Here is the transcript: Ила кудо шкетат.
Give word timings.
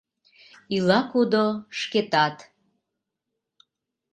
Ила 0.75 0.99
кудо 1.11 1.43
шкетат. 1.79 2.35